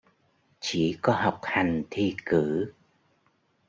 [0.59, 2.73] Chỉ có học hành thi cử